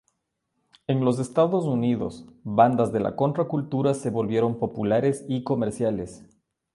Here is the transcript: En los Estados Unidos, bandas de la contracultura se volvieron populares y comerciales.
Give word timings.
En 0.87 1.05
los 1.05 1.19
Estados 1.19 1.65
Unidos, 1.65 2.25
bandas 2.43 2.91
de 2.91 2.99
la 3.01 3.15
contracultura 3.15 3.93
se 3.93 4.09
volvieron 4.09 4.57
populares 4.57 5.23
y 5.29 5.43
comerciales. 5.43 6.25